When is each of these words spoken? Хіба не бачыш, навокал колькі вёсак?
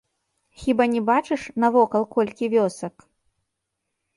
Хіба 0.61 0.87
не 0.93 1.01
бачыш, 1.09 1.41
навокал 1.65 2.03
колькі 2.15 2.51
вёсак? 2.55 2.95